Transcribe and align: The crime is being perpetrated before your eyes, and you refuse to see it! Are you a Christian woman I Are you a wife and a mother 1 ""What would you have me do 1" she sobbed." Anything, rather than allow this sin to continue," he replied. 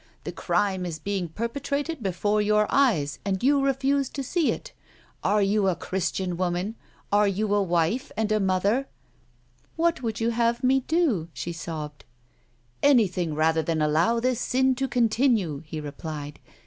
The 0.23 0.31
crime 0.31 0.83
is 0.83 0.97
being 0.97 1.29
perpetrated 1.29 2.01
before 2.01 2.41
your 2.41 2.65
eyes, 2.73 3.19
and 3.23 3.43
you 3.43 3.61
refuse 3.63 4.09
to 4.09 4.23
see 4.23 4.51
it! 4.51 4.73
Are 5.23 5.43
you 5.43 5.67
a 5.67 5.75
Christian 5.75 6.37
woman 6.37 6.73
I 7.11 7.17
Are 7.17 7.27
you 7.27 7.53
a 7.53 7.61
wife 7.61 8.11
and 8.17 8.31
a 8.31 8.39
mother 8.39 8.85
1 8.87 8.87
""What 9.75 10.01
would 10.01 10.19
you 10.19 10.31
have 10.31 10.63
me 10.63 10.79
do 10.79 11.17
1" 11.25 11.29
she 11.35 11.53
sobbed." 11.53 12.05
Anything, 12.81 13.35
rather 13.35 13.61
than 13.61 13.79
allow 13.79 14.19
this 14.19 14.39
sin 14.39 14.73
to 14.73 14.87
continue," 14.87 15.61
he 15.67 15.79
replied. 15.79 16.39